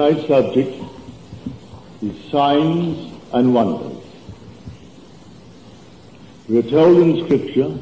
[0.00, 0.82] Tonight's subject
[2.00, 4.02] is signs and wonders.
[6.48, 7.78] We are told in Scripture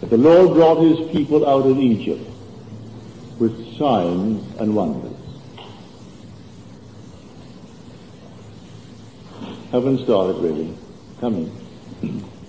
[0.00, 2.28] that the Lord brought his people out of Egypt
[3.38, 5.16] with signs and wonders.
[9.70, 10.76] Haven't started really.
[11.18, 11.50] Coming.
[12.02, 12.22] In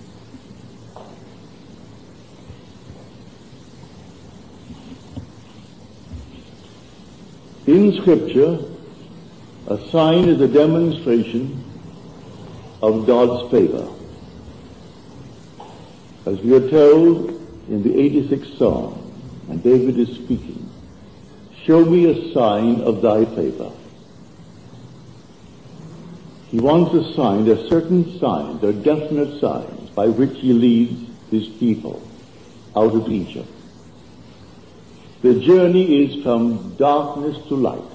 [8.04, 8.58] Scripture,
[9.66, 11.64] a sign is a demonstration
[12.82, 13.88] of God's favor.
[16.26, 17.30] As we are told
[17.70, 19.10] in the 86th Psalm,
[19.48, 20.68] and David is speaking,
[21.64, 23.72] show me a sign of thy favor.
[26.50, 28.18] He wants a sign, are certain
[28.60, 32.06] there are definite signs by which he leads his people
[32.76, 33.48] out of Egypt.
[35.22, 37.93] The journey is from darkness to light,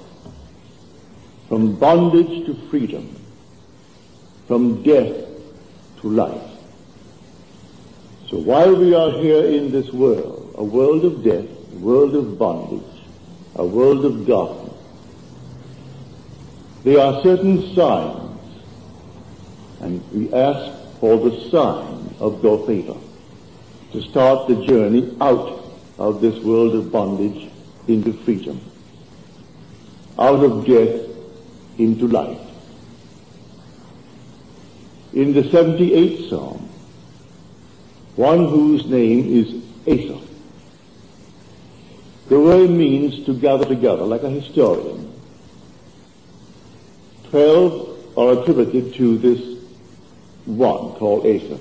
[1.50, 3.12] from bondage to freedom,
[4.46, 5.26] from death
[6.00, 6.48] to life.
[8.28, 12.38] So while we are here in this world, a world of death, a world of
[12.38, 13.02] bondage,
[13.56, 14.78] a world of darkness,
[16.84, 18.40] there are certain signs,
[19.80, 22.96] and we ask for the sign of your favor
[23.90, 25.64] to start the journey out
[25.98, 27.50] of this world of bondage
[27.88, 28.60] into freedom,
[30.16, 31.09] out of death
[31.80, 32.38] into life.
[35.12, 36.68] In the 78th Psalm,
[38.16, 40.26] one whose name is Asaph.
[42.28, 45.12] The word means to gather together, like a historian.
[47.30, 49.58] Twelve are attributed to this
[50.44, 51.60] one called Asaph.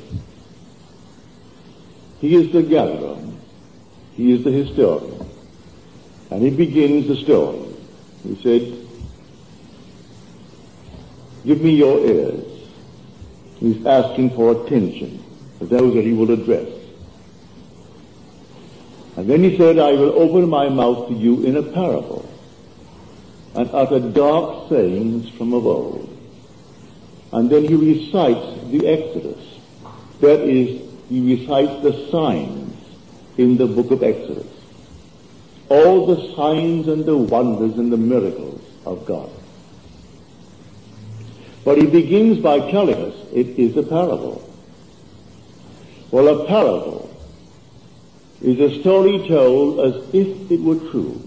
[2.19, 3.17] He is the gatherer.
[4.15, 5.25] He is the historian.
[6.29, 7.65] And he begins the story.
[8.23, 8.78] He said,
[11.45, 12.45] give me your ears.
[13.59, 15.23] He's asking for attention
[15.59, 16.67] to those that he will address.
[19.17, 22.29] And then he said, I will open my mouth to you in a parable
[23.55, 26.17] and utter dark sayings from of old.
[27.33, 29.59] And then he recites the Exodus.
[30.21, 32.75] That is, he recites the signs
[33.37, 34.47] in the book of Exodus.
[35.69, 39.29] All the signs and the wonders and the miracles of God.
[41.69, 44.41] But he begins by telling us it is a parable.
[46.09, 47.15] Well, a parable
[48.41, 51.21] is a story told as if it were true,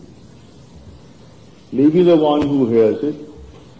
[1.71, 3.15] leaving the one who hears it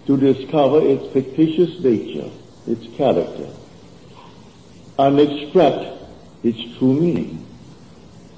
[0.07, 2.31] to discover its fictitious nature,
[2.69, 3.49] its character,
[5.01, 5.85] and extract
[6.45, 7.45] its true meaning,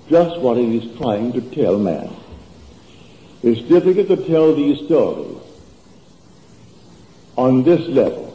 [0.09, 2.09] just what it is trying to tell man.
[3.43, 5.34] It's difficult to tell these stories
[7.37, 8.31] on this level,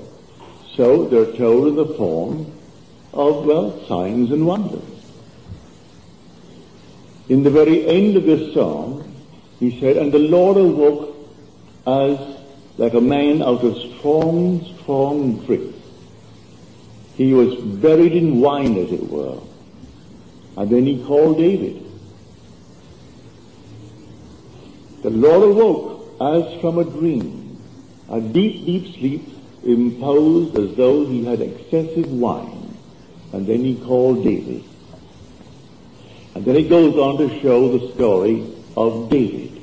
[0.76, 2.52] so they're told in the form
[3.14, 4.82] of, well, signs and wonders.
[7.28, 9.04] In the very end of this psalm,
[9.60, 11.16] he said, And the Lord awoke
[11.86, 12.18] as
[12.78, 15.76] like a man out of strong, strong drink.
[17.16, 19.40] He was buried in wine, as it were.
[20.56, 21.86] And then he called David.
[25.04, 27.49] The Lord awoke as from a dream,
[28.10, 29.30] a deep, deep sleep
[29.64, 32.78] imposed as though he had excessive wine.
[33.34, 34.64] And then he called David.
[36.34, 39.62] And then it goes on to show the story of David.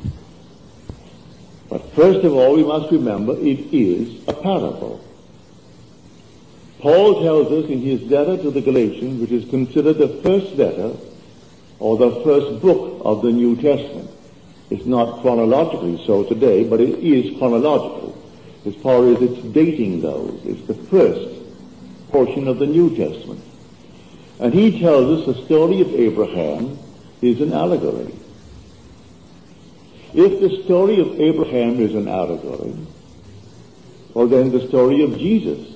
[1.68, 5.02] But first of all, we must remember it is a parable.
[6.78, 10.96] Paul tells us in his letter to the Galatians, which is considered the first letter
[11.80, 14.10] or the first book of the New Testament.
[14.70, 18.16] It's not chronologically so today, but it is chronological
[18.66, 20.40] as far as its dating goes.
[20.44, 21.42] It's the first
[22.10, 23.42] portion of the New Testament.
[24.38, 26.78] And he tells us the story of Abraham
[27.22, 28.14] is an allegory.
[30.14, 32.74] If the story of Abraham is an allegory,
[34.14, 35.74] well then the story of Jesus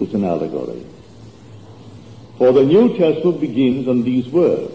[0.00, 0.84] is an allegory.
[2.38, 4.72] For the New Testament begins on these words.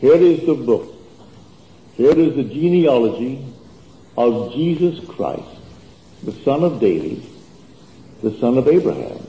[0.00, 0.94] Here is the book.
[1.96, 3.44] Here is the genealogy
[4.16, 5.59] of Jesus Christ,
[6.22, 7.22] the son of David,
[8.22, 9.26] the son of Abraham.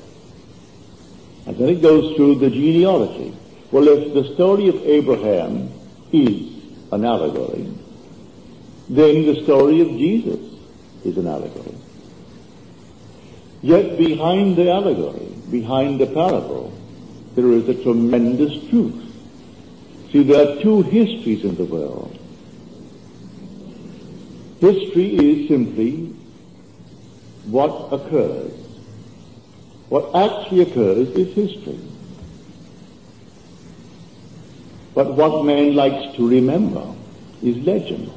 [1.46, 3.34] And then it goes through the genealogy.
[3.72, 5.72] Well, if the story of Abraham
[6.12, 6.52] is
[6.92, 7.74] an allegory,
[8.90, 10.40] then the story of Jesus
[11.06, 11.76] is an allegory.
[13.62, 16.74] Yet behind the allegory, behind the parable,
[17.36, 19.08] there is a tremendous truth.
[20.12, 22.18] See, there are two histories in the world.
[24.60, 26.14] History is simply
[27.46, 28.52] what occurs.
[29.90, 31.80] What actually occurs is history.
[34.94, 36.94] But what man likes to remember
[37.42, 38.12] is legend.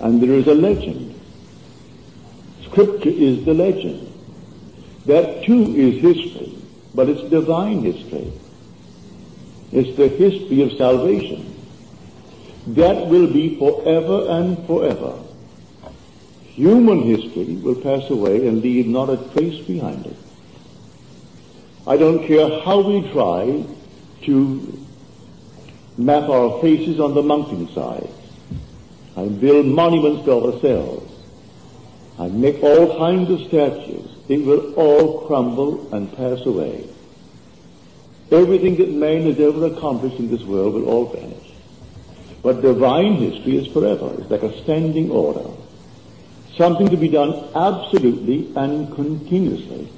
[0.00, 1.18] And there is a legend.
[2.64, 4.12] Scripture is the legend.
[5.06, 6.56] That too is history,
[6.94, 8.32] but it's divine history.
[9.72, 11.46] It's the history of salvation.
[12.68, 15.18] That will be forever and forever.
[16.60, 20.16] Human history will pass away and leave not a trace behind it.
[21.86, 23.64] I don't care how we try
[24.24, 24.86] to
[25.96, 28.10] map our faces on the mountainside
[29.16, 31.10] and build monuments to ourselves
[32.18, 34.10] and make all kinds of statues.
[34.28, 36.86] It will all crumble and pass away.
[38.30, 41.52] Everything that man has ever accomplished in this world will all vanish.
[42.42, 44.14] But divine history is forever.
[44.18, 45.48] It's like a standing order.
[46.60, 49.88] Something to be done absolutely and continuously.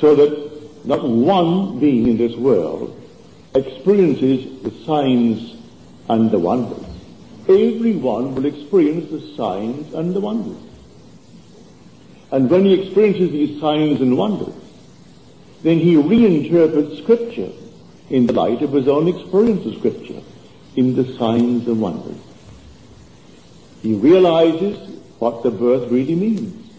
[0.00, 3.00] So that not one being in this world
[3.54, 5.54] experiences the signs
[6.08, 6.84] and the wonders.
[7.42, 10.60] Everyone will experience the signs and the wonders.
[12.32, 14.60] And when he experiences these signs and wonders,
[15.62, 17.52] then he reinterprets Scripture
[18.10, 20.20] in the light of his own experience of Scripture,
[20.74, 22.18] in the signs and wonders.
[23.84, 24.78] He realizes
[25.18, 26.72] what the birth really means.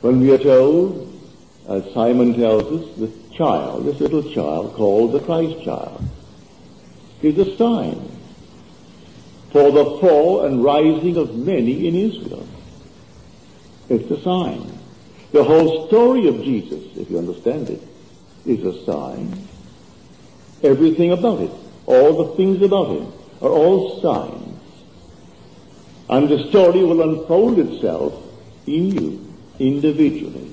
[0.00, 1.12] When we are told,
[1.68, 6.02] as Simeon tells us, the child, this little child called the Christ child,
[7.20, 8.10] is a sign
[9.50, 12.48] for the fall and rising of many in Israel.
[13.90, 14.78] It's a sign.
[15.32, 17.82] The whole story of Jesus, if you understand it,
[18.46, 19.46] is a sign.
[20.62, 21.50] Everything about it,
[21.84, 23.12] all the things about him,
[23.42, 24.45] are all signs.
[26.08, 28.14] And the story will unfold itself
[28.66, 30.52] in you individually.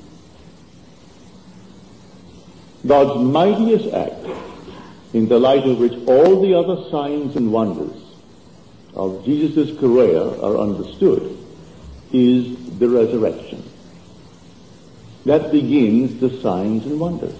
[2.85, 4.25] God's mightiest act,
[5.13, 7.95] in the light of which all the other signs and wonders
[8.95, 11.37] of Jesus' career are understood,
[12.11, 13.63] is the resurrection.
[15.25, 17.39] That begins the signs and wonders.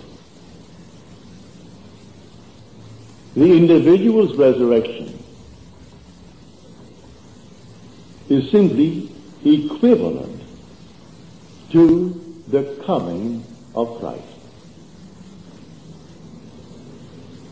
[3.35, 5.22] The individual's resurrection
[8.33, 9.09] is simply
[9.45, 10.41] equivalent
[11.71, 13.45] to the coming
[13.75, 14.23] of Christ.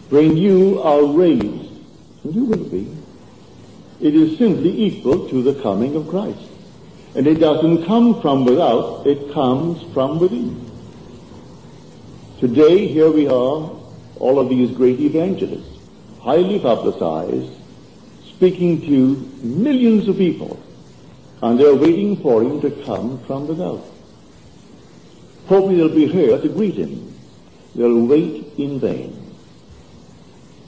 [0.09, 1.71] When you are raised,
[2.23, 2.95] and you will be,
[4.01, 6.39] it is simply equal to the coming of Christ.
[7.15, 10.69] And it doesn't come from without, it comes from within.
[12.39, 13.71] Today, here we are,
[14.19, 15.77] all of these great evangelists,
[16.21, 17.51] highly publicized,
[18.27, 20.61] speaking to millions of people,
[21.41, 23.83] and they're waiting for him to come from without.
[25.47, 27.13] Hoping they'll be here to greet him.
[27.75, 29.17] They'll wait in vain.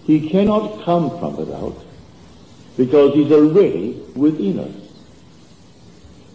[0.05, 1.77] He cannot come from without
[2.75, 4.75] because he's already within us.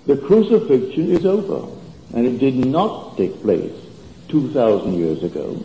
[0.07, 1.75] The crucifixion is over
[2.15, 3.75] and it did not take place
[4.29, 5.61] 2,000 years ago.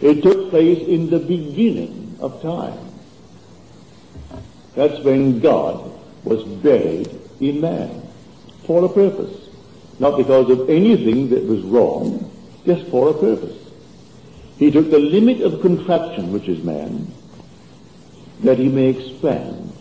[0.00, 2.78] It took place in the beginning of time.
[4.74, 5.90] That's when God
[6.24, 8.02] was buried in man
[8.66, 9.48] for a purpose.
[9.98, 12.30] Not because of anything that was wrong,
[12.66, 13.56] just for a purpose.
[14.58, 17.12] He took the limit of contraction, which is man,
[18.40, 19.72] that he may expand.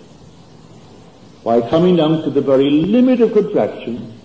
[1.43, 4.19] By coming down to the very limit of contraction,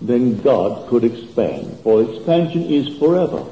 [0.00, 1.78] then God could expand.
[1.80, 3.46] For expansion is forever.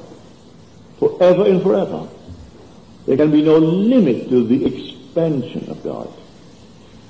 [0.99, 2.09] Forever and forever.
[3.07, 6.13] There can be no limit to the expansion of God.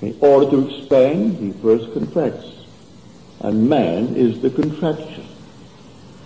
[0.02, 2.48] In order to expand, he first contracts.
[3.40, 5.26] And man is the contraction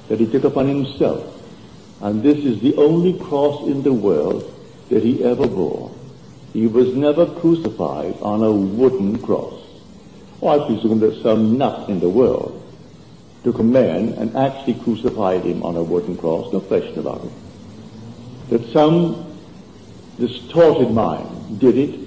[0.08, 1.36] that he took upon himself
[2.00, 4.52] and this is the only cross in the world
[4.90, 5.94] that he ever bore.
[6.52, 9.62] He was never crucified on a wooden cross.
[10.40, 12.62] Well, I presume that some nut in the world
[13.44, 17.32] took a man and actually crucified him on a wooden cross, no question about it.
[18.50, 19.36] That some
[20.18, 22.05] distorted mind did it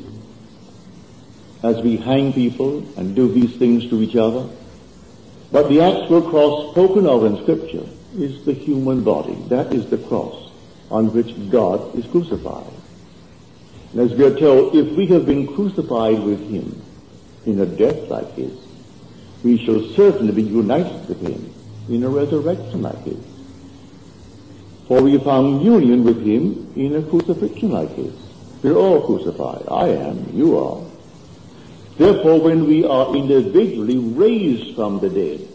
[1.63, 4.47] as we hang people and do these things to each other.
[5.51, 7.87] But the actual cross spoken of in Scripture
[8.17, 9.35] is the human body.
[9.47, 10.51] That is the cross
[10.89, 12.73] on which God is crucified.
[13.91, 16.81] And as we are told, if we have been crucified with him,
[17.45, 18.53] in a death like his.
[19.43, 21.53] We shall certainly be united with him
[21.87, 23.17] in a resurrection like his.
[24.87, 28.13] For we found union with him in a crucifixion like his.
[28.61, 29.65] We're all crucified.
[29.69, 30.29] I am.
[30.33, 30.88] You are.
[31.99, 35.45] Therefore, when we are individually raised from the dead,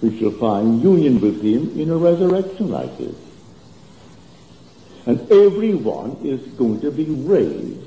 [0.00, 3.14] we shall find union with him in a resurrection like this.
[5.04, 7.86] And everyone is going to be raised,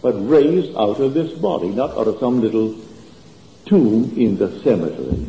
[0.00, 2.74] but raised out of this body, not out of some little
[3.66, 5.26] tomb in the cemetery.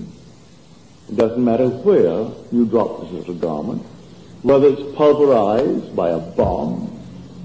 [1.10, 3.82] It doesn't matter where you drop this little garment,
[4.44, 6.88] whether it's pulverized by a bomb,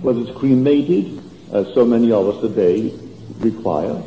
[0.02, 1.20] whether it's cremated,
[1.52, 2.96] as so many of us today
[3.38, 4.02] require,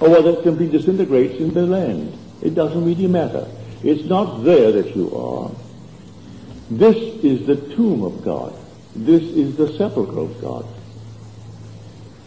[0.00, 2.16] or whether it simply disintegrates in the land.
[2.42, 3.46] It doesn't really matter.
[3.82, 5.50] It's not there that you are.
[6.70, 8.54] This is the tomb of God.
[8.94, 10.66] This is the sepulchre of God.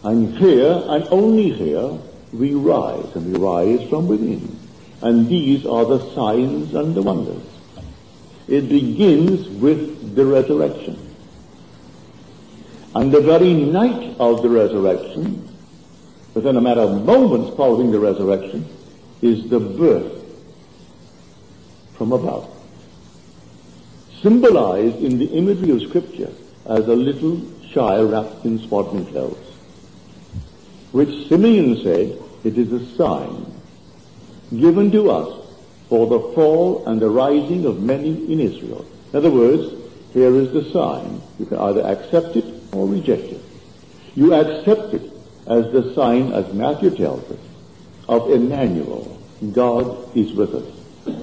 [0.03, 1.97] And here, and only here,
[2.33, 4.57] we rise, and we rise from within.
[5.01, 7.43] And these are the signs and the wonders.
[8.47, 10.97] It begins with the resurrection.
[12.95, 15.47] And the very night of the resurrection,
[16.37, 18.63] within a matter of moments following the resurrection,
[19.23, 20.23] is the birth
[21.95, 22.47] from above.
[24.21, 26.31] Symbolized in the imagery of Scripture
[26.67, 27.41] as a little
[27.73, 29.51] child wrapped in swaddling clothes,
[30.91, 33.51] which Simeon said it is a sign
[34.55, 35.43] given to us
[35.89, 38.85] for the fall and the rising of many in Israel.
[39.11, 39.73] In other words,
[40.13, 41.19] here is the sign.
[41.39, 43.41] You can either accept it or reject it.
[44.15, 45.16] You accept it
[45.47, 47.39] as the sign, as Matthew tells us,
[48.07, 49.19] of Emmanuel.
[49.53, 51.15] God is with us.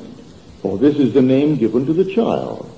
[0.62, 2.70] For this is the name given to the child.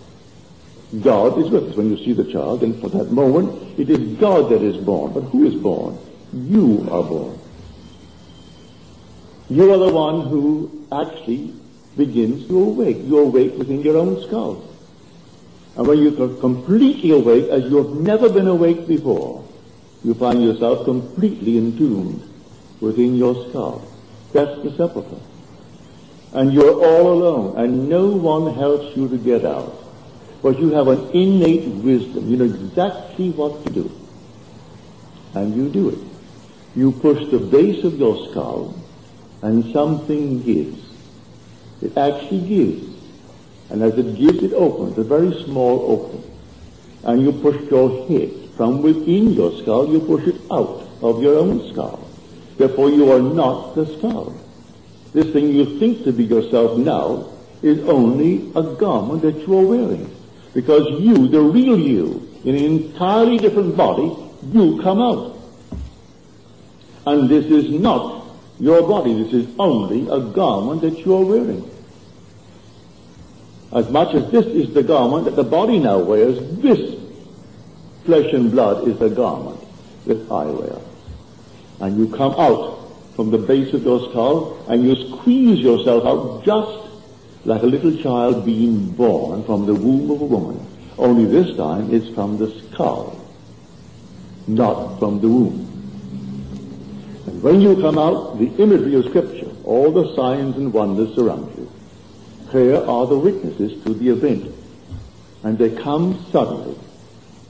[1.03, 1.77] God is with us.
[1.77, 5.13] When you see the child, and for that moment, it is God that is born.
[5.13, 5.99] But who is born?
[6.33, 7.39] You are born.
[9.49, 11.55] You are the one who actually
[11.97, 12.99] begins to awake.
[13.03, 14.65] You awake within your own skull.
[15.77, 19.46] And when you're completely awake, as you have never been awake before,
[20.07, 22.23] you find yourself completely entombed
[22.81, 23.83] within your skull.
[24.33, 25.21] That's the sepulchre.
[26.33, 29.75] And you're all alone, and no one helps you to get out.
[30.43, 32.31] But you have an innate wisdom.
[32.31, 33.91] You know exactly what to do.
[35.35, 35.99] And you do it.
[36.77, 38.79] You push the base of your skull,
[39.43, 40.87] and something gives.
[41.83, 42.97] It actually gives.
[43.71, 46.31] And as it gives, it opens, a very small opening.
[47.03, 51.39] And you push your head from within your skull, you push it out of your
[51.39, 52.09] own skull.
[52.57, 54.35] Therefore, you are not the skull.
[55.13, 57.29] This thing you think to be yourself now
[57.63, 60.15] is only a garment that you are wearing.
[60.55, 64.15] Because you, the real you, in an entirely different body,
[64.53, 65.37] you come out.
[67.07, 68.27] And this is not
[68.59, 69.23] your body.
[69.23, 71.71] This is only a garment that you are wearing.
[73.73, 76.96] As much as this is the garment that the body now wears, this
[78.07, 79.61] flesh and blood is the garment
[80.07, 80.79] that I wear.
[81.81, 82.77] And you come out
[83.15, 86.87] from the base of your skull and you squeeze yourself out just
[87.45, 90.67] like a little child being born from the womb of a woman.
[90.99, 93.21] Only this time it's from the skull,
[94.47, 95.63] not from the womb.
[97.27, 101.57] And when you come out, the imagery of Scripture, all the signs and wonders surround
[101.59, 101.71] you.
[102.51, 104.55] Here are the witnesses to the event.
[105.43, 106.77] And they come suddenly,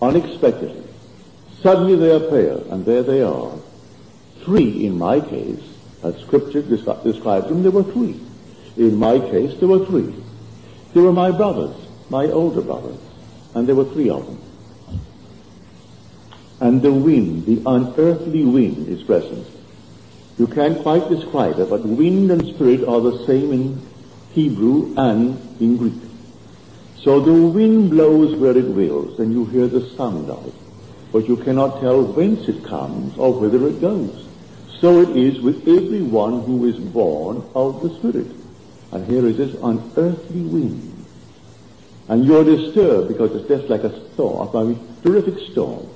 [0.00, 0.84] unexpectedly.
[1.62, 3.52] Suddenly they appear, and there they are.
[4.44, 5.62] Three in my case,
[6.02, 8.20] as Scripture describes them, there were three.
[8.76, 10.14] In my case, there were three.
[10.92, 11.74] They were my brothers,
[12.10, 13.00] my older brothers,
[13.54, 14.38] and there were three of them.
[16.60, 19.46] And the wind, the unearthly wind, is present.
[20.38, 23.82] You can't quite describe it, but wind and spirit are the same in
[24.32, 26.05] Hebrew and in Greek.
[26.98, 30.54] So the wind blows where it wills, and you hear the sound of it,
[31.12, 34.26] but you cannot tell whence it comes or whither it goes.
[34.80, 38.26] So it is with everyone who is born of the Spirit.
[38.92, 41.06] And here is this unearthly wind.
[42.08, 45.88] And you're disturbed because it's just like a storm, a terrific storm.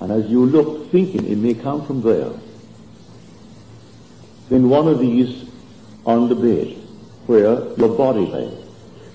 [0.00, 2.32] And as you look thinking it may come from there,
[4.48, 5.48] then one of these
[6.06, 6.76] on the bed
[7.26, 8.57] where your body lay.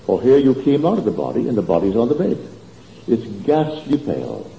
[0.06, 2.38] For here you came out of the body and the body's on the bed.
[3.06, 4.50] It's ghastly pale.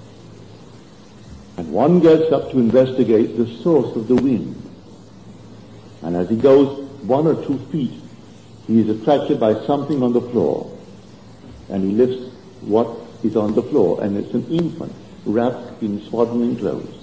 [1.57, 4.61] And one gets up to investigate the source of the wind.
[6.01, 7.93] And as he goes one or two feet,
[8.67, 10.75] he is attracted by something on the floor.
[11.69, 12.89] And he lifts what
[13.23, 14.93] is on the floor, and it's an infant
[15.25, 16.93] wrapped in swaddling clothes.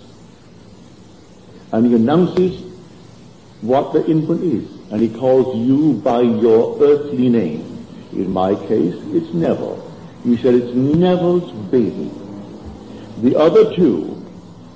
[1.72, 2.62] And he announces
[3.60, 4.68] what the infant is.
[4.92, 7.81] And he calls you by your earthly name.
[8.12, 9.90] In my case, it's Neville.
[10.24, 12.10] He said it's Neville's baby.
[13.22, 14.24] The other two,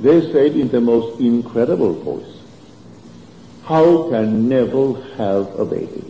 [0.00, 2.36] they said in the most incredible voice,
[3.64, 6.04] how can Neville have a baby?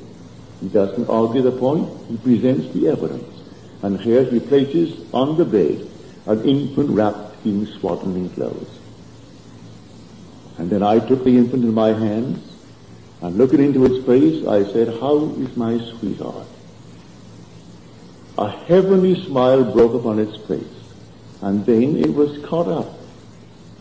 [0.61, 3.33] He doesn't argue the point, he presents the evidence.
[3.83, 5.89] And here he places on the bed
[6.27, 8.69] an infant wrapped in swaddling clothes.
[10.59, 12.43] And then I took the infant in my hands
[13.21, 16.47] and looking into its face, I said, How is my sweetheart?
[18.39, 20.65] A heavenly smile broke upon its face,
[21.41, 22.99] and then it was caught up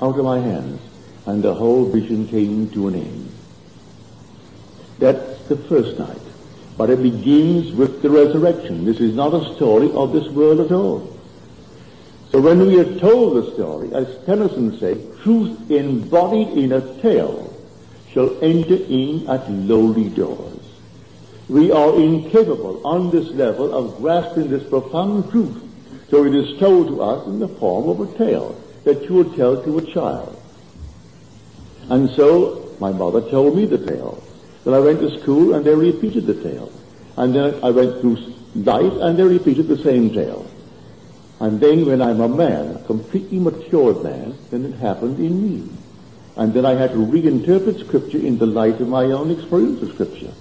[0.02, 0.82] out of my hands,
[1.26, 3.32] and the whole vision came to an end.
[5.00, 6.22] That's the first night.
[6.78, 8.86] But it begins with the resurrection.
[8.86, 11.18] This is not a story of this world at all.
[12.32, 17.54] So when we are told the story, as Tennyson said, truth embodied in a tale
[18.12, 20.55] shall enter in at lowly doors.
[21.48, 25.62] We are incapable on this level of grasping this profound truth.
[26.10, 29.36] So it is told to us in the form of a tale that you would
[29.36, 30.42] tell to a child.
[31.90, 34.24] And so my mother told me the tale.
[34.64, 36.72] Then I went to school and they repeated the tale.
[37.18, 38.18] And then I went through
[38.56, 40.50] life and they repeated the same tale.
[41.40, 45.70] And then when I'm a man, a completely matured man, then it happened in me.
[46.38, 49.94] And then I had to reinterpret Scripture in the light of my own experience of
[49.94, 50.34] Scripture.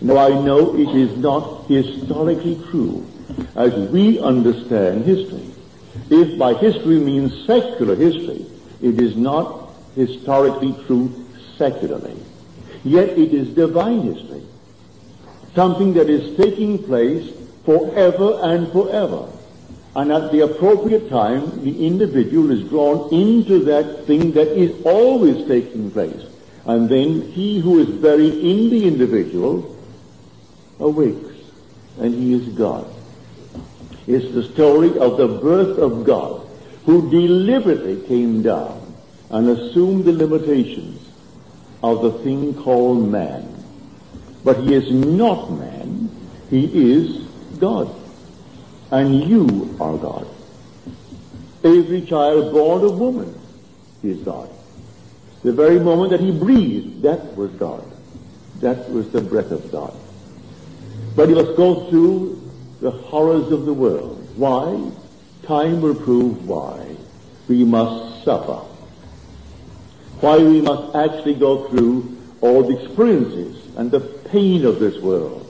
[0.00, 3.06] Now I know it is not historically true
[3.54, 5.50] as we understand history.
[6.10, 8.46] If by history means secular history,
[8.82, 11.10] it is not historically true
[11.56, 12.16] secularly.
[12.84, 14.42] Yet it is divine history.
[15.54, 17.32] Something that is taking place
[17.64, 19.28] forever and forever.
[19.96, 25.48] And at the appropriate time, the individual is drawn into that thing that is always
[25.48, 26.22] taking place.
[26.66, 29.75] And then he who is buried in the individual
[30.78, 31.34] awakes,
[31.98, 32.86] and he is God.
[34.06, 36.46] It's the story of the birth of God,
[36.84, 38.94] who deliberately came down
[39.30, 41.00] and assumed the limitations
[41.82, 43.52] of the thing called man.
[44.44, 46.10] But he is not man,
[46.50, 47.26] he is
[47.58, 47.94] God
[48.90, 50.26] and you are God.
[51.64, 53.38] Every child born of woman
[54.02, 54.50] is God.
[55.42, 57.84] The very moment that he breathed, that was God.
[58.60, 59.96] That was the breath of God.
[61.16, 62.40] But he must go through
[62.80, 64.28] the horrors of the world.
[64.36, 64.92] Why?
[65.44, 66.94] Time will prove why.
[67.48, 68.60] We must suffer.
[70.20, 75.42] Why we must actually go through all the experiences and the pain of this world.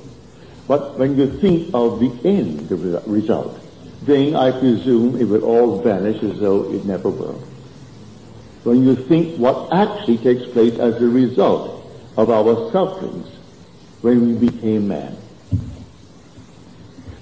[0.69, 2.77] But when you think of the end the
[3.07, 3.61] result,
[4.03, 7.39] then I presume it will all vanish as though it never were.
[8.63, 13.29] When you think what actually takes place as a result of our sufferings
[14.03, 15.17] when we became man.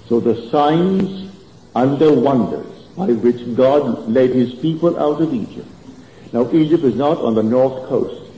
[0.07, 1.31] So the signs
[1.75, 5.67] and the wonders by which God led his people out of Egypt.
[6.31, 8.31] Now Egypt is not on the north coast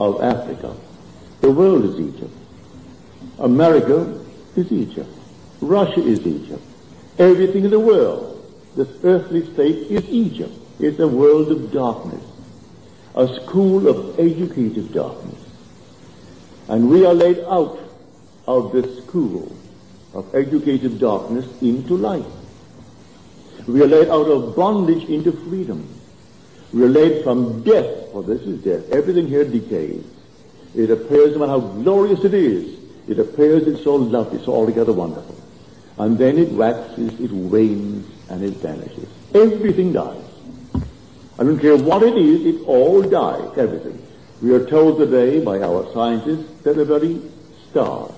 [0.00, 0.74] of Africa.
[1.40, 2.34] The world is Egypt.
[3.38, 4.22] America
[4.56, 5.08] is Egypt.
[5.60, 6.62] Russia is Egypt.
[7.18, 8.42] Everything in the world,
[8.76, 10.52] this earthly state is Egypt.
[10.78, 12.24] It's a world of darkness,
[13.14, 15.38] a school of educative darkness.
[16.68, 17.78] And we are led out
[18.46, 19.54] of this school
[20.14, 22.24] of educative darkness into light.
[23.66, 25.88] We are led out of bondage into freedom.
[26.72, 28.90] We are led from death, for this is death.
[28.90, 30.04] Everything here decays.
[30.74, 34.92] It appears no matter how glorious it is, it appears it's so lovely, so altogether
[34.92, 35.36] wonderful.
[35.98, 39.08] And then it waxes, it wanes, and it vanishes.
[39.34, 40.22] Everything dies.
[41.38, 44.00] I don't care what it is, it all dies, everything.
[44.42, 47.20] We are told today by our scientists that the very
[47.70, 48.12] stars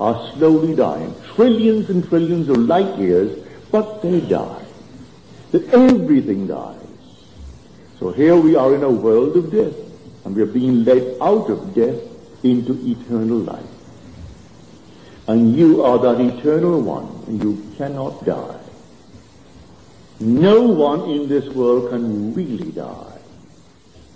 [0.00, 1.14] are slowly dying.
[1.34, 4.64] Trillions and trillions of light years, but they die.
[5.52, 6.76] That everything dies.
[7.98, 9.74] So here we are in a world of death,
[10.24, 12.00] and we are being led out of death
[12.44, 13.64] into eternal life.
[15.28, 18.60] And you are that eternal one, and you cannot die.
[20.20, 23.18] No one in this world can really die.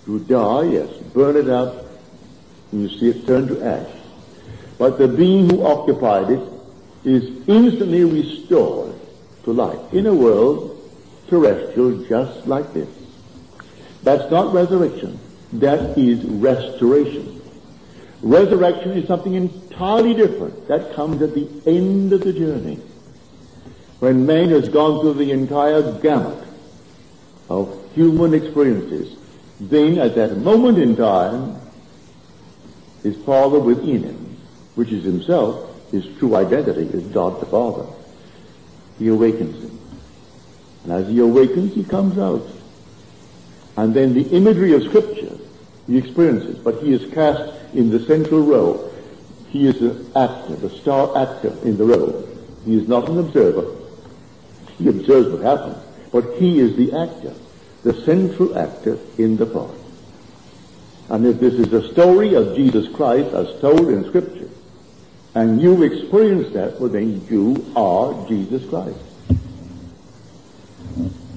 [0.05, 1.85] To die, yes, burn it up,
[2.71, 4.00] and you see it turn to ash.
[4.77, 6.41] But the being who occupied it
[7.03, 8.93] is instantly restored
[9.43, 10.77] to life in a world
[11.27, 12.89] terrestrial just like this.
[14.03, 15.19] That's not resurrection.
[15.53, 17.41] That is restoration.
[18.21, 20.67] Resurrection is something entirely different.
[20.67, 22.79] That comes at the end of the journey.
[23.99, 26.43] When man has gone through the entire gamut
[27.49, 29.17] of human experiences,
[29.59, 31.55] then at that moment in time,
[33.03, 34.20] his Father within him,
[34.75, 37.85] which is himself, his true identity is God the Father.
[38.97, 39.79] He awakens him.
[40.83, 42.47] And as he awakens, he comes out.
[43.77, 45.37] And then the imagery of Scripture
[45.87, 48.93] he experiences, but he is cast in the central role.
[49.49, 52.27] He is the actor, the star actor in the role.
[52.65, 53.75] He is not an observer.
[54.77, 57.33] He observes what happens, but he is the actor,
[57.83, 59.75] the central actor in the part.
[61.09, 64.40] And if this is a story of Jesus Christ as told in Scripture,
[65.33, 68.99] and you experience that, well then you are Jesus Christ.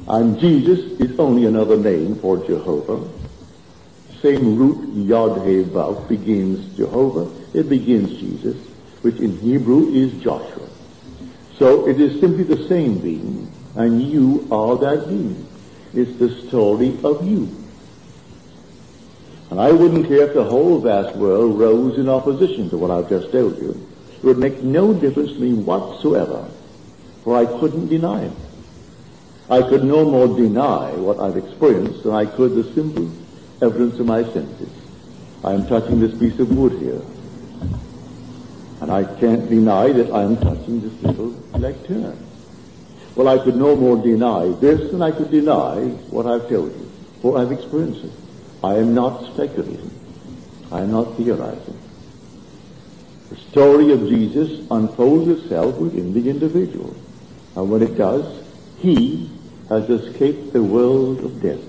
[0.07, 3.09] And Jesus is only another name for Jehovah.
[4.21, 7.31] Same root, Yod He Vav, begins Jehovah.
[7.59, 8.57] It begins Jesus,
[9.03, 10.69] which in Hebrew is Joshua.
[11.59, 15.49] So it is simply the same being, and you are that being.
[15.95, 17.64] It's the story of you.
[19.55, 23.09] And I wouldn't care if the whole vast world rose in opposition to what I've
[23.09, 23.89] just told you.
[24.17, 26.45] It would make no difference to me whatsoever,
[27.23, 28.33] for I couldn't deny it.
[29.49, 33.09] I could no more deny what I've experienced than I could the simple
[33.63, 34.71] evidence of my senses.
[35.45, 37.01] I am touching this piece of wood here.
[38.81, 42.19] And I can't deny that I am touching this little lectern.
[43.15, 45.77] Well, I could no more deny this than I could deny
[46.11, 46.91] what I've told you,
[47.23, 48.24] for I've experienced it.
[48.65, 49.91] I am not speculating.
[50.73, 51.79] I am not theorizing.
[53.29, 56.97] The story of Jesus unfolds itself within the individual.
[57.57, 58.43] And when it does,
[58.79, 59.31] he
[59.69, 61.61] has escaped the world of death.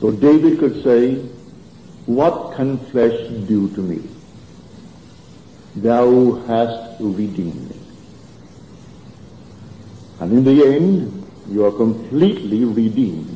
[0.00, 1.16] So David could say,
[2.06, 4.08] What can flesh do to me?
[5.76, 7.76] Thou hast redeemed me.
[10.20, 13.27] And in the end, you are completely redeemed.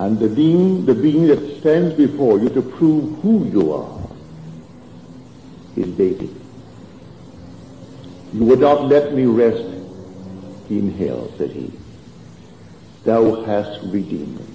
[0.00, 4.00] And the being, the being that stands before you to prove who you are
[5.76, 6.34] is David.
[8.32, 9.62] You would not let me rest
[10.70, 11.70] in hell, said he.
[13.04, 14.46] Thou hast redeemed me.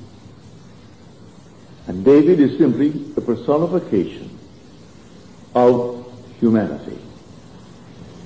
[1.86, 4.36] And David is simply the personification
[5.54, 6.98] of humanity.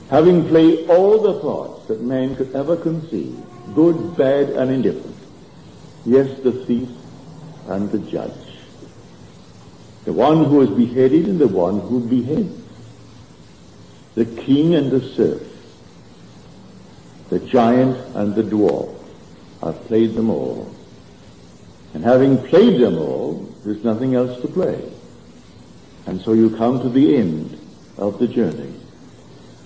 [0.10, 3.38] Having played all the parts that man could ever conceive,
[3.76, 5.18] good, bad, and indifferent,
[6.06, 6.88] yes, the thief
[7.70, 8.58] and the judge,
[10.06, 12.56] the one who is beheaded and the one who beheads,
[14.16, 15.44] the king and the serf,
[17.30, 18.96] the giant and the dwarf.
[19.62, 20.74] I've played them all.
[21.94, 24.82] And having played them all, there's nothing else to play.
[26.06, 27.60] And so you come to the end
[27.98, 28.74] of the journey.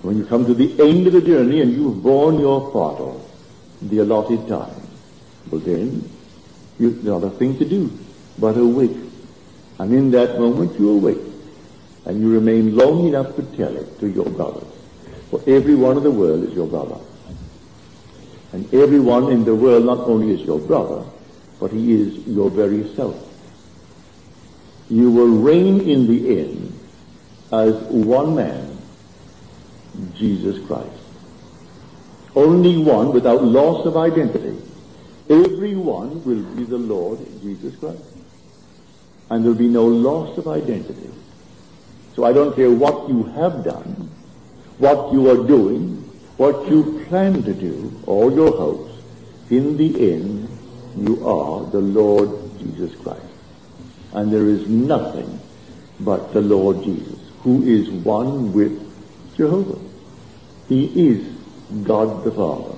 [0.02, 3.22] When you come to the end of the journey and you've borne your part of
[3.82, 4.82] the allotted time,
[5.50, 6.10] well then,
[6.84, 7.90] you've not a thing to do
[8.38, 8.98] but awake.
[9.80, 11.22] And in that moment you awake.
[12.06, 14.68] And you remain long enough to tell it to your brothers.
[15.30, 16.98] For every one of the world is your brother.
[18.52, 21.06] And everyone in the world not only is your brother,
[21.60, 23.16] but he is your very self.
[24.90, 26.80] You will reign in the end
[27.52, 28.78] as one man,
[30.16, 30.90] Jesus Christ.
[32.36, 34.53] Only one without loss of identity.
[35.30, 38.02] Everyone will be the Lord Jesus Christ.
[39.30, 41.10] And there'll be no loss of identity.
[42.16, 44.10] So I don't care what you have done,
[44.78, 45.98] what you are doing,
[46.38, 48.94] what you plan to do, all your hopes,
[49.50, 50.48] in the end,
[50.96, 53.22] you are the Lord Jesus Christ.
[54.14, 55.40] And there is nothing
[56.00, 58.80] but the Lord Jesus, who is one with
[59.36, 59.80] Jehovah.
[60.70, 61.26] He is
[61.84, 62.78] God the Father.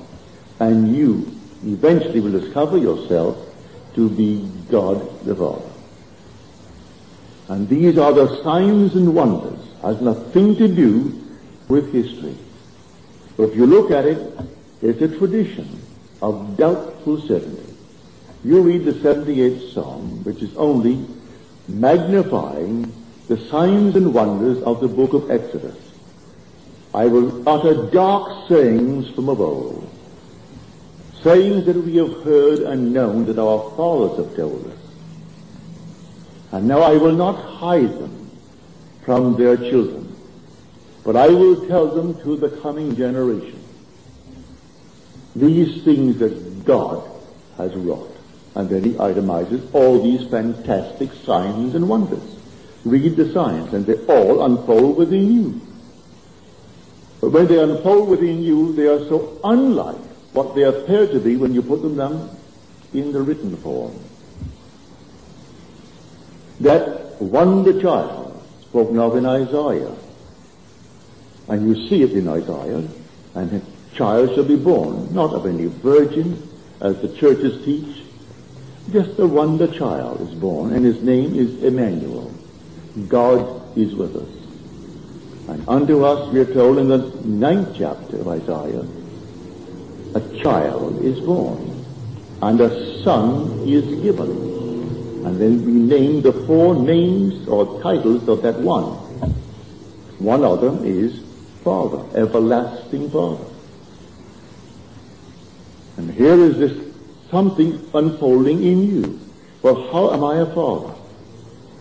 [0.59, 1.34] And you
[1.65, 3.37] eventually will discover yourself
[3.95, 5.65] to be God the Father.
[7.47, 11.21] And these are the signs and wonders, has nothing to do
[11.67, 12.35] with history.
[13.37, 14.39] But if you look at it,
[14.81, 15.81] it's a tradition
[16.21, 17.73] of doubtful certainty.
[18.43, 21.05] You read the 78th Psalm, which is only
[21.67, 22.93] magnifying
[23.27, 25.77] the signs and wonders of the book of Exodus.
[26.93, 29.84] I will utter dark sayings from of old,
[31.25, 34.77] sayings that we have heard and known that our fathers have told us.
[36.51, 38.29] And now I will not hide them
[39.03, 40.15] from their children,
[41.03, 43.59] but I will tell them to the coming generation
[45.35, 47.03] these things that God
[47.57, 48.15] has wrought.
[48.53, 52.37] And then he itemizes all these fantastic signs and wonders.
[52.85, 55.61] Read the signs, and they all unfold within you.
[57.19, 60.04] But when they unfold within you, they are so unlike
[60.35, 62.29] what they appear to be when you put them down
[62.93, 63.97] in the written form.
[66.59, 69.95] That wonder child spoken of in Isaiah.
[71.47, 72.85] And you see it in Isaiah.
[73.33, 76.41] And a child shall be born, not of any virgin,
[76.81, 78.03] as the churches teach.
[78.91, 82.31] Just a wonder child is born, and his name is Emmanuel.
[83.07, 84.29] God is with us.
[85.49, 88.85] And unto us, we are told in the ninth chapter of Isaiah,
[90.15, 91.85] a child is born,
[92.41, 94.31] and a son is given.
[95.25, 98.93] And then we name the four names or titles of that one.
[100.19, 101.21] One of them is
[101.63, 103.43] Father, everlasting Father.
[105.97, 106.93] And here is this
[107.29, 109.19] something unfolding in you.
[109.61, 110.93] Well, how am I a father?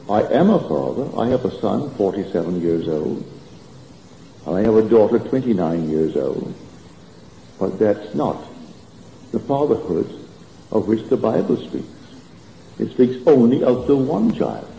[0.08, 1.08] I am a father.
[1.18, 3.24] I have a son, 47 years old.
[4.46, 6.54] I have a daughter, 29 years old.
[7.58, 8.44] But that's not
[9.32, 10.26] the fatherhood
[10.70, 11.86] of which the Bible speaks.
[12.78, 14.70] It speaks only of the one child.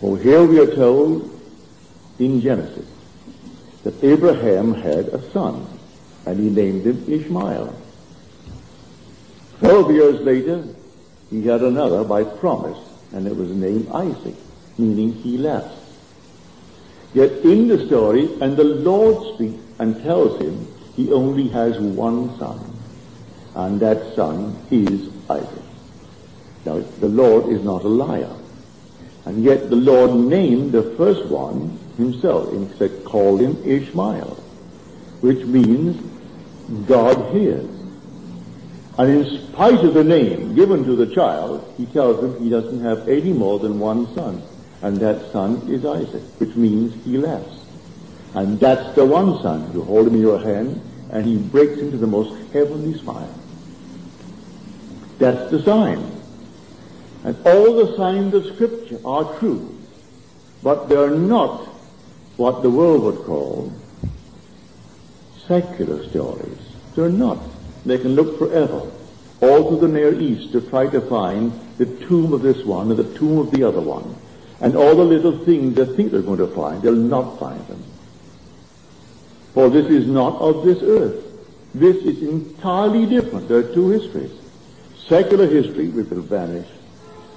[0.00, 1.30] Well, here we are told
[2.18, 2.86] in Genesis
[3.84, 5.66] that Abraham had a son,
[6.26, 7.74] and he named him Ishmael.
[9.60, 10.64] Twelve years later,
[11.30, 12.78] he had another by promise,
[13.12, 14.36] and it was named Isaac,
[14.76, 15.74] meaning he left.
[17.14, 20.66] Yet in the story, and the Lord speaks and tells him
[20.98, 22.58] he only has one son,
[23.54, 25.62] and that son is Isaac.
[26.64, 28.34] Now, the Lord is not a liar.
[29.24, 32.50] And yet the Lord named the first one himself.
[32.52, 34.42] He said, called him Ishmael,
[35.20, 36.02] which means
[36.88, 37.70] God hears.
[38.98, 42.80] And in spite of the name given to the child, he tells him he doesn't
[42.80, 44.42] have any more than one son.
[44.82, 47.54] And that son is Isaac, which means he laughs.
[48.34, 49.70] And that's the one son.
[49.72, 50.80] You hold him in your hand,
[51.10, 53.34] and he breaks into the most heavenly smile.
[55.18, 56.12] That's the sign.
[57.24, 59.76] And all the signs of Scripture are true,
[60.62, 61.66] but they're not
[62.36, 63.72] what the world would call
[65.46, 66.58] secular stories.
[66.94, 67.38] They're not.
[67.84, 68.90] They can look forever,
[69.40, 72.94] all through the Near East, to try to find the tomb of this one or
[72.94, 74.14] the tomb of the other one.
[74.60, 77.82] And all the little things they think they're going to find, they'll not find them.
[79.58, 81.16] For this is not of this earth.
[81.74, 83.48] This is entirely different.
[83.48, 84.30] There are two histories.
[85.08, 86.68] Secular history, which will vanish,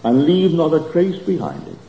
[0.03, 1.79] and leave not a trace behind it.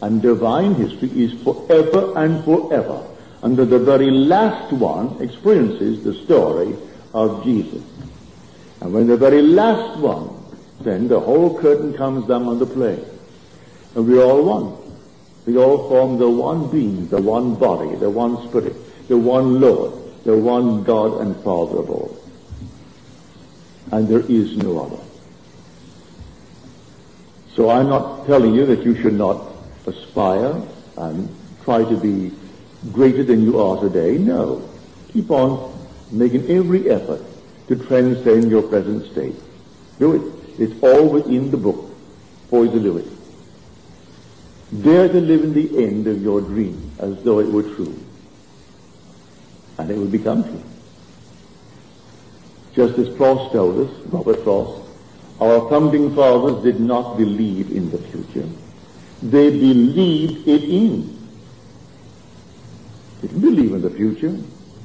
[0.00, 3.06] And divine history is forever and forever.
[3.44, 6.74] Until the very last one experiences the story
[7.14, 7.84] of Jesus.
[8.80, 10.28] And when the very last one,
[10.80, 12.98] then the whole curtain comes down on the play.
[13.94, 14.76] And we're all one.
[15.46, 18.74] We all form the one being, the one body, the one spirit,
[19.08, 19.92] the one Lord,
[20.24, 22.22] the one God and Father of all.
[23.90, 25.02] And there is no other.
[27.54, 29.50] So I'm not telling you that you should not
[29.86, 30.62] aspire
[30.96, 31.28] and
[31.64, 32.32] try to be
[32.92, 34.18] greater than you are today.
[34.18, 34.68] No.
[35.12, 35.74] Keep on
[36.12, 37.22] making every effort
[37.68, 39.34] to transcend your present state.
[39.98, 40.60] Do it.
[40.60, 41.90] It's all within the book
[42.50, 43.06] for you to do it.
[44.82, 47.98] Dare to live in the end of your dream as though it were true.
[49.78, 50.62] And it will become true.
[52.74, 54.88] Just as Frost told us, Robert Frost,
[55.40, 58.48] our founding fathers did not believe in the future.
[59.22, 61.16] They believed it in.
[63.20, 64.36] They didn't believe in the future,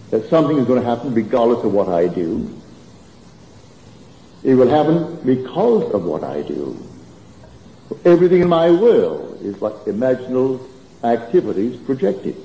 [0.10, 2.50] that something is going to happen regardless of what I do.
[4.44, 6.78] It will happen because of what I do.
[8.06, 10.68] Everything in my world is like imaginal
[11.04, 12.36] activities projected.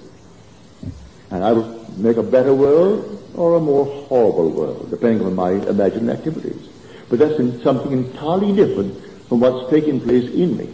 [1.31, 5.51] And I will make a better world or a more horrible world, depending on my
[5.51, 6.69] imagined activities.
[7.09, 10.67] But that's something entirely different from what's taking place in me,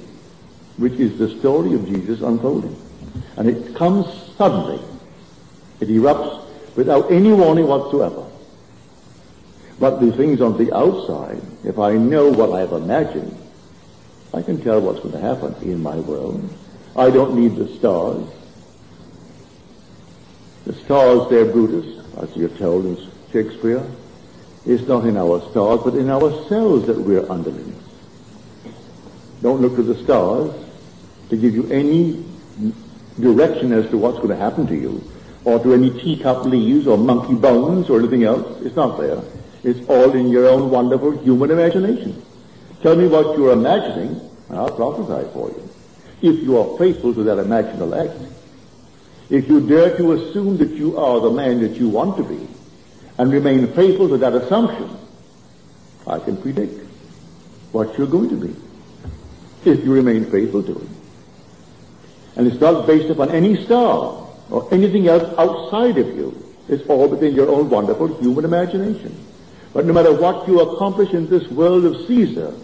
[0.76, 2.76] which is the story of Jesus unfolding.
[3.36, 4.80] And it comes suddenly.
[5.80, 6.44] It erupts
[6.76, 8.24] without any warning whatsoever.
[9.78, 13.36] But the things on the outside, if I know what I have imagined,
[14.32, 16.48] I can tell what's going to happen in my world.
[16.96, 18.24] I don't need the stars.
[20.66, 22.96] The stars, they're Brutus, as you're told in
[23.32, 23.84] Shakespeare.
[24.66, 27.82] It's not in our stars, but in ourselves that we're underlings.
[29.42, 30.54] Don't look to the stars
[31.28, 32.24] to give you any
[33.20, 35.02] direction as to what's going to happen to you,
[35.44, 38.62] or to any teacup leaves or monkey bones or anything else.
[38.62, 39.20] It's not there.
[39.62, 42.24] It's all in your own wonderful human imagination.
[42.80, 45.68] Tell me what you're imagining, and I'll prophesy for you.
[46.22, 48.18] If you are faithful to that imaginal act,
[49.30, 52.48] if you dare to assume that you are the man that you want to be,
[53.18, 54.90] and remain faithful to that assumption,
[56.06, 56.80] I can predict
[57.72, 58.54] what you're going to be.
[59.64, 60.88] if you remain faithful to it.
[62.36, 66.40] And it's not based upon any star or anything else outside of you.
[66.68, 69.16] It's all within your own wonderful human imagination.
[69.72, 72.54] But no matter what you accomplish in this world of Caesar,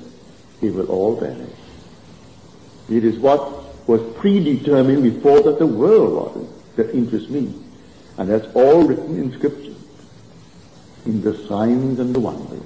[0.62, 1.56] it will all vanish.
[2.88, 7.52] It is what was predetermined before that the world was that interests me.
[8.16, 9.74] And that's all written in Scripture,
[11.06, 12.62] in the signs and the wonders.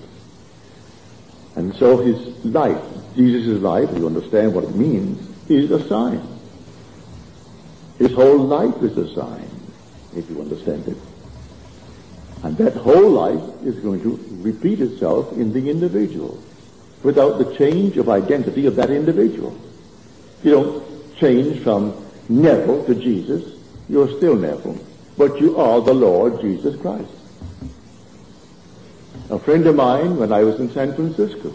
[1.57, 2.83] And so his life,
[3.15, 6.27] Jesus' life, you understand what it means, is a sign.
[7.99, 9.49] His whole life is a sign,
[10.17, 10.97] if you understand it.
[12.43, 16.43] And that whole life is going to repeat itself in the individual
[17.03, 19.57] without the change of identity of that individual.
[20.43, 20.94] You don't
[21.25, 21.95] from
[22.29, 23.59] Neville to Jesus.
[23.89, 24.79] You're still Neville,
[25.17, 27.09] but you are the Lord Jesus Christ.
[29.31, 31.51] A friend of mine, when I was in San Francisco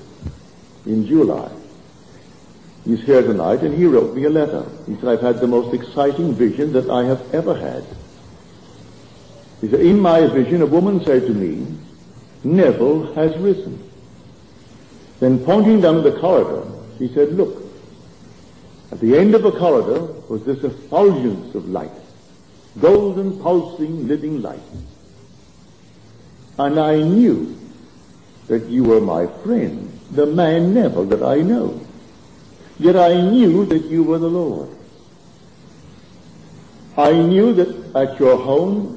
[0.88, 1.52] in July,
[2.84, 4.66] he's here tonight, and he wrote me a letter.
[4.88, 7.86] He said, I've had the most exciting vision that I have ever had.
[9.62, 11.68] He said, in my vision, a woman said to me,
[12.44, 13.88] Neville has risen.
[15.20, 17.69] Then pointing down the corridor, she said, look,
[18.92, 21.92] at the end of the corridor was this effulgence of light,
[22.80, 24.60] golden, pulsing, living light.
[26.58, 27.58] And I knew
[28.48, 31.80] that you were my friend, the man Neville that I know.
[32.80, 34.70] Yet I knew that you were the Lord.
[36.98, 38.96] I knew that at your home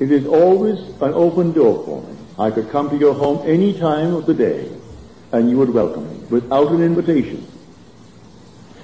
[0.00, 2.16] it is always an open door for me.
[2.38, 4.68] I could come to your home any time of the day,
[5.30, 7.46] and you would welcome me without an invitation.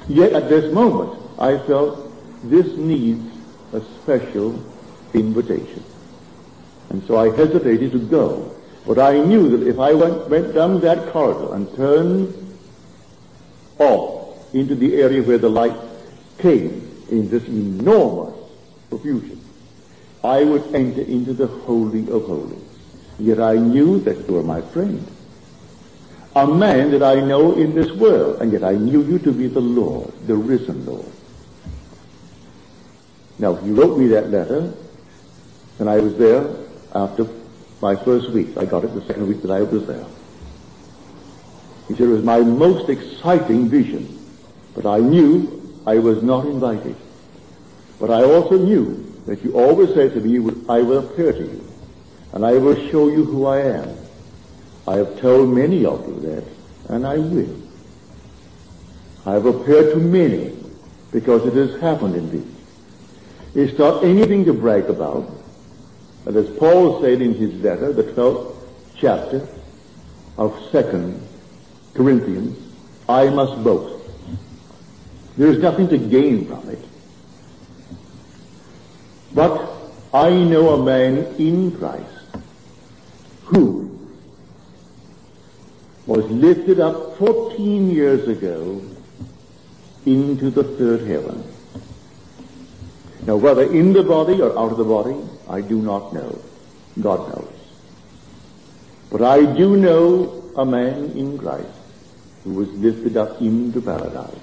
[0.08, 2.10] Yet at this moment, I felt
[2.44, 3.30] this needs
[3.72, 4.62] a special
[5.12, 5.84] invitation.
[6.88, 8.54] And so I hesitated to go.
[8.86, 12.34] But I knew that if I went, went down that corridor and turned
[13.78, 15.76] off into the area where the light
[16.38, 18.34] came in this enormous
[18.88, 19.44] profusion,
[20.24, 22.64] I would enter into the Holy of Holies.
[23.18, 25.06] Yet I knew that you were my friend.
[26.38, 29.48] A man that I know in this world, and yet I knew you to be
[29.48, 31.10] the Lord, the risen Lord.
[33.40, 34.72] Now, he wrote me that letter,
[35.80, 36.48] and I was there
[36.94, 37.26] after
[37.82, 38.56] my first week.
[38.56, 40.06] I got it the second week that I was there.
[41.88, 44.24] He said it was my most exciting vision,
[44.76, 46.94] but I knew I was not invited.
[47.98, 51.64] But I also knew that you always said to me, I will appear to you,
[52.32, 53.97] and I will show you who I am.
[54.88, 56.44] I have told many of you that,
[56.88, 57.54] and I will.
[59.26, 60.56] I have appeared to many
[61.12, 62.46] because it has happened indeed.
[63.54, 65.30] It's not anything to brag about.
[66.24, 68.56] But as Paul said in his letter, the 12th
[68.96, 69.46] chapter
[70.38, 71.20] of 2nd
[71.92, 72.58] Corinthians,
[73.10, 74.10] I must boast.
[75.36, 76.82] There is nothing to gain from it.
[79.34, 79.70] But
[80.14, 82.06] I know a man in Christ
[83.44, 83.87] who
[86.08, 88.80] was lifted up 14 years ago
[90.06, 91.44] into the third heaven.
[93.26, 95.14] Now, whether in the body or out of the body,
[95.50, 96.40] I do not know.
[96.98, 97.52] God knows.
[99.10, 101.68] But I do know a man in Christ
[102.42, 104.40] who was lifted up into paradise.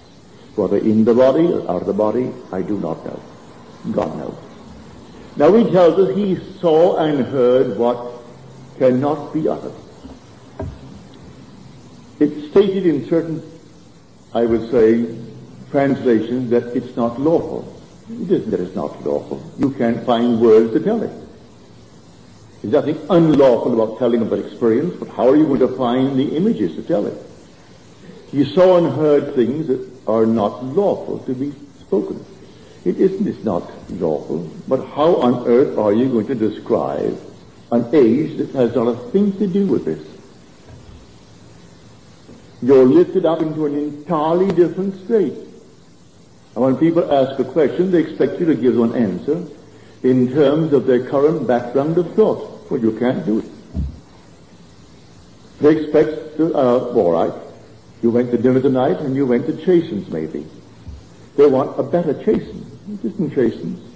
[0.56, 3.20] Whether in the body or out of the body, I do not know.
[3.92, 4.38] God knows.
[5.36, 8.22] Now he tells us he saw and heard what
[8.78, 9.74] cannot be uttered.
[12.20, 13.44] It's stated in certain,
[14.34, 15.06] I would say,
[15.72, 17.72] translations that it's not lawful.
[18.10, 19.44] It isn't that it's not lawful.
[19.58, 21.12] You can't find words to tell it.
[22.62, 26.36] There's nothing unlawful about telling about experience, but how are you going to find the
[26.36, 27.18] images to tell it?
[28.32, 32.24] You saw and heard things that are not lawful to be spoken.
[32.86, 37.20] It isn't, it's not lawful, but how on earth are you going to describe
[37.72, 40.15] an age that has not a thing to do with this?
[42.62, 45.34] You're lifted up into an entirely different state.
[46.56, 49.46] And when people ask a question, they expect you to give them an answer
[50.04, 52.72] in terms of their current background of thought.
[52.72, 53.46] Well, you can't do it.
[55.60, 57.34] They expect to, uh, all right,
[58.02, 60.46] you went to dinner tonight and you went to Chasen's maybe.
[61.36, 62.64] They want a better Chasen.
[62.94, 63.95] It isn't Chasen's.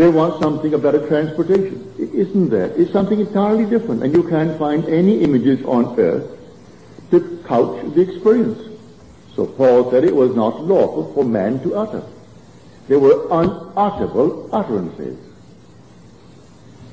[0.00, 1.92] They want something, about transportation.
[1.98, 2.70] It isn't that.
[2.80, 4.02] It's something entirely different.
[4.02, 6.38] And you can't find any images on earth
[7.10, 8.78] to couch the experience.
[9.36, 12.02] So Paul said it was not lawful for man to utter.
[12.88, 15.18] They were unutterable utterances.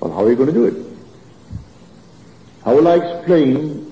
[0.01, 0.75] Well, how are you going to do it?
[2.65, 3.89] How will I explain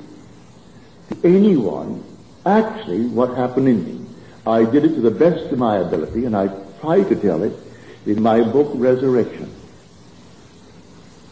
[1.08, 2.04] to anyone
[2.46, 4.06] actually what happened in me.
[4.46, 6.50] I did it to the best of my ability, and I
[6.82, 7.54] tried to tell it
[8.06, 9.54] in my book, Resurrection.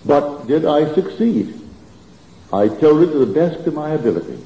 [0.05, 1.59] But did I succeed?
[2.51, 4.39] I told it to the best of my ability.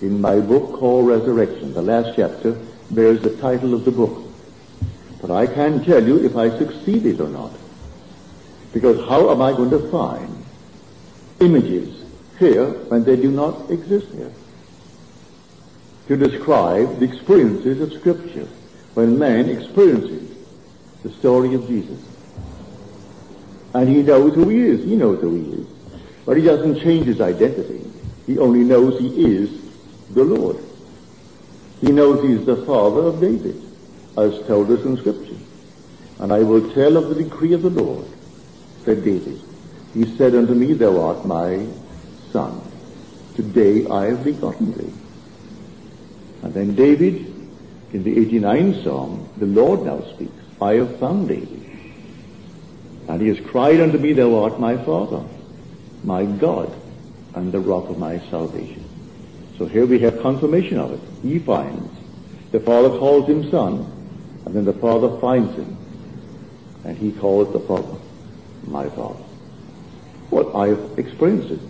[0.00, 2.52] In my book called Resurrection, the last chapter
[2.90, 4.30] bears the title of the book.
[5.20, 7.52] But I can't tell you if I succeeded or not.
[8.72, 10.44] Because how am I going to find
[11.40, 12.04] images
[12.38, 14.32] here when they do not exist here?
[16.08, 18.48] To describe the experiences of Scripture
[18.94, 20.31] when man experiences
[21.02, 21.98] the story of Jesus.
[23.74, 24.84] And he knows who he is.
[24.84, 25.66] He knows who he is.
[26.26, 27.80] But he doesn't change his identity.
[28.26, 29.50] He only knows he is
[30.14, 30.62] the Lord.
[31.80, 33.60] He knows he is the father of David,
[34.16, 35.36] as told us in Scripture.
[36.20, 38.06] And I will tell of the decree of the Lord,
[38.84, 39.40] said David.
[39.94, 41.66] He said unto me, Thou art my
[42.30, 42.60] son.
[43.34, 44.92] Today I have begotten thee.
[46.42, 47.16] And then David,
[47.92, 50.41] in the 89th Psalm, the Lord now speaks.
[50.62, 51.62] I have found David.
[53.08, 55.24] And he has cried unto me, Thou art my Father,
[56.04, 56.72] my God,
[57.34, 58.84] and the rock of my salvation.
[59.58, 61.00] So here we have confirmation of it.
[61.22, 61.90] He finds.
[62.52, 63.86] The Father calls him Son,
[64.44, 65.76] and then the Father finds him.
[66.84, 67.98] And he calls the Father
[68.66, 69.22] my Father.
[70.30, 71.60] Well, I have experienced it.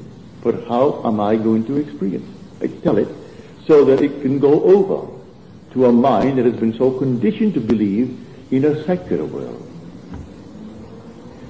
[0.43, 2.29] But how am I going to experience
[2.61, 2.71] it?
[2.71, 3.09] I tell it
[3.67, 5.09] so that it can go over
[5.73, 8.19] to a mind that has been so conditioned to believe
[8.53, 9.67] in a secular world.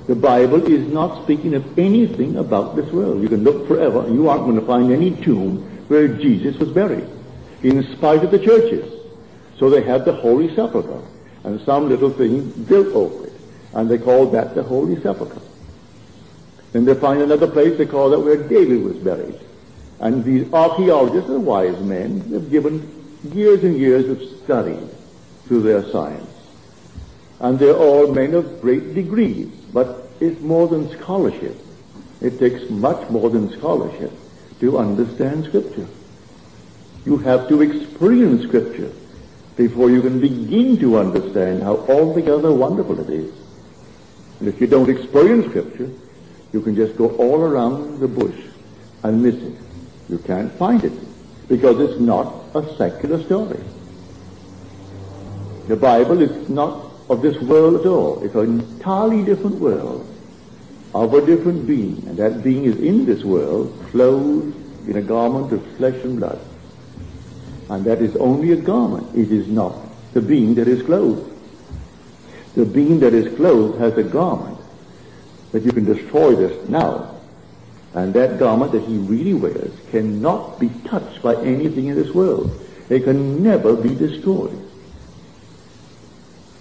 [0.07, 3.23] The Bible is not speaking of anything about this world.
[3.23, 6.71] You can look forever, and you aren't going to find any tomb where Jesus was
[6.71, 7.07] buried,
[7.63, 8.91] in spite of the churches.
[9.59, 11.03] So they had the Holy Sepulchre,
[11.45, 13.33] and some little thing built over it,
[13.75, 15.43] and they called that the Holy Sepulchre.
[16.73, 19.39] Then they find another place, they call that where David was buried.
[20.01, 22.31] And these archaeologists are wise men.
[22.31, 22.89] They've given
[23.33, 24.79] years and years of study
[25.49, 26.32] to their science.
[27.43, 31.57] And they're all men of great degrees, but it's more than scholarship.
[32.21, 34.13] It takes much more than scholarship
[34.61, 35.89] to understand Scripture.
[37.05, 38.93] You have to experience Scripture
[39.57, 43.35] before you can begin to understand how altogether wonderful it is.
[44.39, 45.91] And if you don't experience Scripture,
[46.53, 48.39] you can just go all around the bush
[49.03, 49.57] and miss it.
[50.09, 50.93] You can't find it
[51.49, 53.61] because it's not a secular story.
[55.67, 58.23] The Bible is not of this world at all.
[58.25, 60.09] It's an entirely different world
[60.95, 62.03] of a different being.
[62.09, 64.57] And that being is in this world, clothed
[64.89, 66.41] in a garment of flesh and blood.
[67.69, 69.15] And that is only a garment.
[69.15, 69.77] It is not
[70.15, 71.31] the being that is clothed.
[72.55, 74.59] The being that is clothed has a garment
[75.53, 77.15] that you can destroy this now.
[77.95, 82.59] And that garment that he really wears cannot be touched by anything in this world.
[82.89, 84.72] It can never be destroyed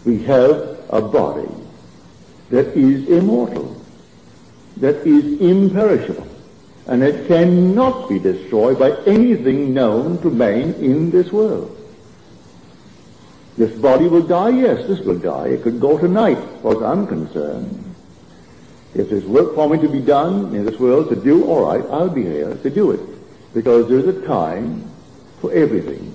[0.05, 1.49] we have a body
[2.49, 3.81] that is immortal,
[4.77, 6.27] that is imperishable,
[6.87, 11.77] and it cannot be destroyed by anything known to man in this world.
[13.57, 15.49] This body will die, yes, this will die.
[15.49, 17.95] It could go tonight, as I'm concerned.
[18.95, 21.83] If there's work for me to be done in this world to do, all right,
[21.91, 22.99] I'll be here to do it.
[23.53, 24.89] Because there's a time
[25.39, 26.10] for everything.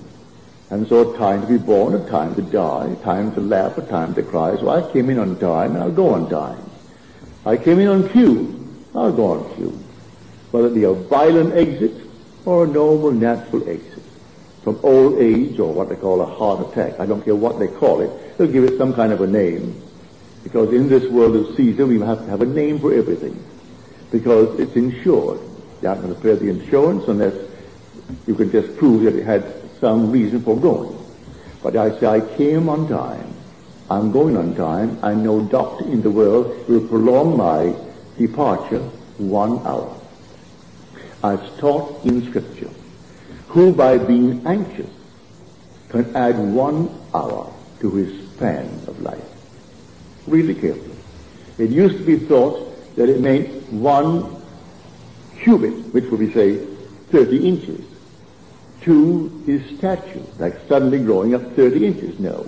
[0.69, 4.13] And so time to be born, a time to die, time to laugh, a time
[4.15, 4.57] to cry.
[4.57, 6.61] So I came in on time, and I'll go on time.
[7.45, 8.53] I came in on cue,
[8.93, 9.79] I'll go on cue.
[10.51, 11.93] Whether it be a violent exit
[12.43, 14.03] or a normal, natural exit.
[14.63, 16.99] From old age or what they call a heart attack.
[16.99, 18.37] I don't care what they call it.
[18.37, 19.81] They'll give it some kind of a name.
[20.43, 23.41] Because in this world of Caesar, we have to have a name for everything.
[24.11, 25.39] Because it's insured.
[25.81, 27.35] You aren't going to pay the insurance unless
[28.25, 29.43] you can just prove that it had
[29.79, 30.97] some reason for going.
[31.63, 33.33] But I say I came on time.
[33.89, 37.73] I'm going on time, and no doctor in the world will prolong my
[38.17, 38.83] departure
[39.17, 39.95] one hour.
[41.23, 42.69] I've taught in Scripture,
[43.47, 44.89] who by being anxious
[45.89, 49.23] can add one hour to his span of life.
[50.27, 50.95] Really carefully.
[51.57, 54.43] It used to be thought that it meant one
[55.39, 56.57] cubit, which would be, say,
[57.11, 57.96] 30 inches
[58.81, 62.19] to his statue, like suddenly growing up 30 inches.
[62.19, 62.47] No.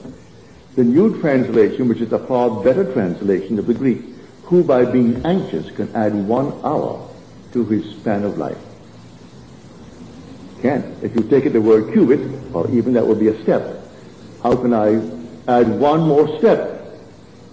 [0.76, 4.02] The new translation, which is a far better translation of the Greek,
[4.44, 7.08] who by being anxious can add one hour
[7.54, 8.58] to his span of life.
[10.62, 10.86] Can't.
[11.04, 12.20] If you take it the word cubit,
[12.54, 13.84] or even that would be a step,
[14.44, 14.96] how can I
[15.48, 16.98] add one more step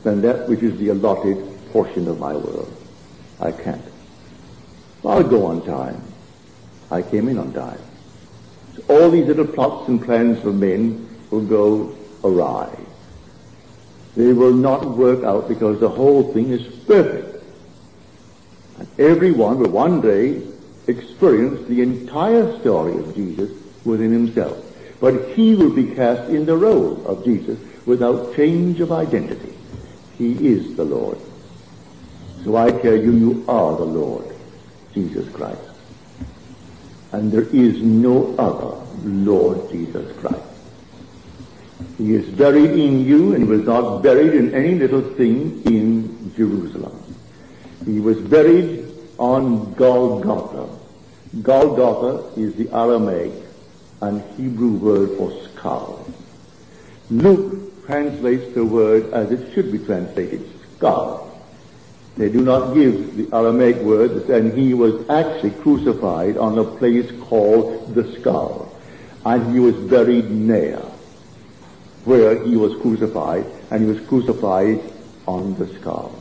[0.03, 1.37] than that which is the allotted
[1.73, 2.73] portion of my world?
[3.41, 3.83] I can't.
[5.05, 6.03] I'll go on time.
[6.91, 7.79] I came in on time.
[8.89, 12.75] All these little plots and plans for men will go awry.
[14.17, 17.45] They will not work out because the whole thing is perfect.
[18.79, 20.43] And everyone will one day
[20.87, 23.51] experience the entire story of Jesus
[23.85, 24.63] within himself.
[25.01, 29.53] But he will be cast in the role of Jesus without change of identity.
[30.17, 31.19] He is the Lord.
[32.45, 34.35] So I tell you, you are the Lord,
[34.95, 35.66] Jesus Christ.
[37.17, 40.37] And there is no other Lord Jesus Christ.
[41.97, 46.93] He is buried in you and was not buried in any little thing in Jerusalem.
[47.87, 48.85] He was buried
[49.17, 50.69] on Golgotha.
[51.41, 53.33] Golgotha is the Aramaic
[54.03, 56.07] and Hebrew word for skull.
[57.09, 60.47] Luke translates the word as it should be translated,
[60.77, 61.26] skull.
[62.17, 67.11] They do not give the Aramaic word, and he was actually crucified on a place
[67.23, 68.75] called the skull.
[69.25, 70.79] And he was buried near
[72.05, 74.81] where he was crucified, and he was crucified
[75.27, 76.15] on the skull.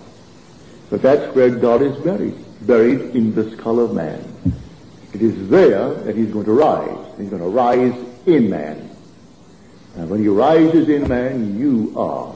[0.90, 4.24] But that's where God is buried, buried in the skull of man.
[5.14, 7.18] It is there that he's going to rise.
[7.18, 8.90] He's going to rise in man.
[9.96, 12.36] And when he rises in man, you are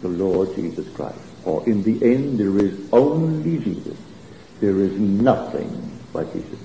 [0.00, 1.23] the Lord Jesus Christ.
[1.44, 3.98] For in the end, there is only Jesus.
[4.60, 6.60] There is nothing but Jesus.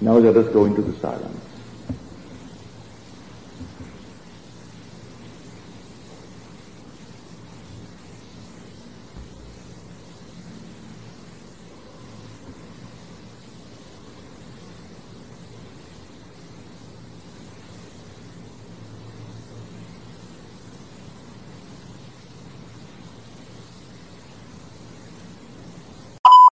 [0.00, 1.41] Now let us go into the silence.